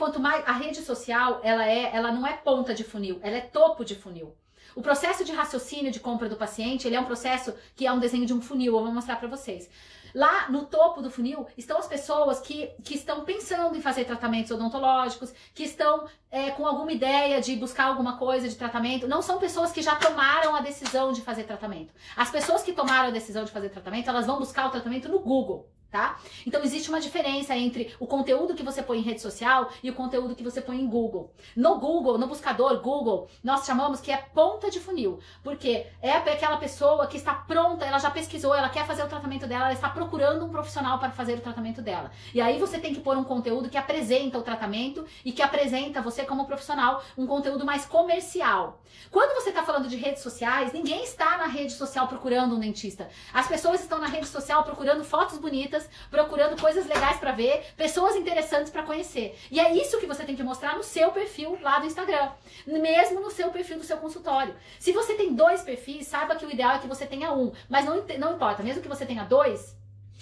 [0.00, 3.42] Quanto mais a rede social, ela é, ela não é ponta de funil, ela é
[3.42, 4.34] topo de funil.
[4.74, 7.98] O processo de raciocínio de compra do paciente, ele é um processo que é um
[7.98, 9.68] desenho de um funil, eu vou mostrar para vocês.
[10.14, 14.50] Lá no topo do funil estão as pessoas que, que estão pensando em fazer tratamentos
[14.50, 19.06] odontológicos, que estão é, com alguma ideia de buscar alguma coisa de tratamento.
[19.06, 21.92] Não são pessoas que já tomaram a decisão de fazer tratamento.
[22.16, 25.18] As pessoas que tomaram a decisão de fazer tratamento, elas vão buscar o tratamento no
[25.18, 26.18] Google tá?
[26.46, 29.94] Então existe uma diferença entre o conteúdo que você põe em rede social e o
[29.94, 31.32] conteúdo que você põe em Google.
[31.56, 36.56] No Google, no buscador Google, nós chamamos que é ponta de funil, porque é aquela
[36.56, 39.88] pessoa que está pronta, ela já pesquisou, ela quer fazer o tratamento dela, ela está
[39.88, 42.10] procurando um profissional para fazer o tratamento dela.
[42.32, 46.00] E aí você tem que pôr um conteúdo que apresenta o tratamento e que apresenta
[46.00, 48.80] você como profissional, um conteúdo mais comercial.
[49.10, 53.08] Quando você está falando de redes sociais, ninguém está na rede social procurando um dentista.
[53.32, 55.79] As pessoas estão na rede social procurando fotos bonitas
[56.10, 59.38] procurando coisas legais para ver, pessoas interessantes para conhecer.
[59.50, 62.30] E é isso que você tem que mostrar no seu perfil lá do Instagram,
[62.66, 64.54] mesmo no seu perfil do seu consultório.
[64.78, 67.84] Se você tem dois perfis, saiba que o ideal é que você tenha um, mas
[67.84, 69.76] não, não importa, mesmo que você tenha dois,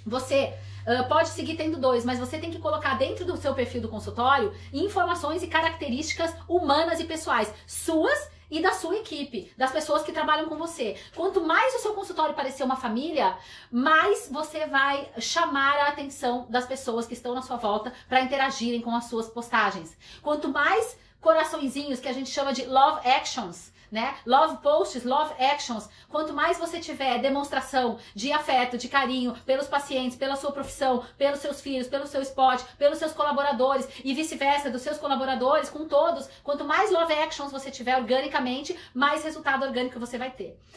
[0.05, 0.55] você
[0.89, 3.91] Uh, pode seguir tendo dois, mas você tem que colocar dentro do seu perfil do
[3.91, 10.13] consultório informações e características humanas e pessoais suas e da sua equipe, das pessoas que
[10.13, 10.97] trabalham com você.
[11.15, 13.37] Quanto mais o seu consultório parecer uma família,
[13.71, 18.81] mais você vai chamar a atenção das pessoas que estão na sua volta para interagirem
[18.81, 19.97] com as suas postagens.
[20.23, 24.17] Quanto mais coraçõezinhos que a gente chama de love actions, né?
[24.27, 25.89] Love posts, love actions.
[26.09, 31.41] Quanto mais você tiver demonstração de afeto, de carinho pelos pacientes, pela sua profissão, pelos
[31.41, 36.29] seus filhos, pelo seu spot, pelos seus colaboradores e vice-versa, dos seus colaboradores com todos,
[36.43, 40.59] quanto mais love actions você tiver organicamente, mais resultado orgânico você vai ter.